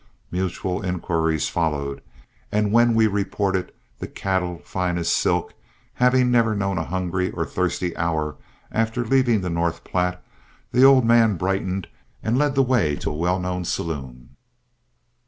[0.31, 2.01] Mutual inquiries followed,
[2.51, 5.53] and when we reported the cattle fine as silk,
[5.93, 8.35] having never known a hungry or thirsty hour
[8.71, 10.23] after leaving the North Platte,
[10.71, 11.87] the old man brightened
[12.23, 14.35] and led the way to a well known saloon.